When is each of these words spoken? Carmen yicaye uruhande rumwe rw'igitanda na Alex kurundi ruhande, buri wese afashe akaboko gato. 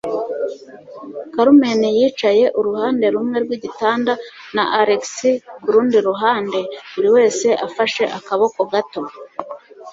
Carmen 1.33 1.81
yicaye 1.97 2.45
uruhande 2.59 3.05
rumwe 3.15 3.37
rw'igitanda 3.43 4.13
na 4.55 4.63
Alex 4.79 5.03
kurundi 5.61 5.97
ruhande, 6.07 6.59
buri 6.93 7.09
wese 7.15 7.47
afashe 7.67 8.03
akaboko 8.17 8.59
gato. 8.71 9.01